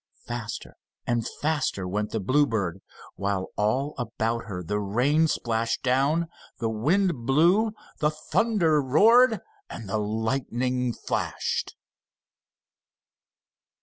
Faster 0.25 0.75
and 1.05 1.27
faster 1.43 1.87
went 1.87 2.09
the 2.09 2.19
Bluebird, 2.19 2.81
while 3.17 3.49
all 3.55 3.93
about 3.99 4.45
her 4.45 4.63
the 4.63 4.79
rain 4.79 5.27
splashed 5.27 5.83
down, 5.83 6.27
the 6.57 6.71
wind 6.71 7.27
blew, 7.27 7.71
the 7.99 8.09
thunder 8.09 8.81
roared, 8.81 9.41
and 9.69 9.87
the 9.87 9.99
lightning 9.99 10.91
flashed. 10.91 11.75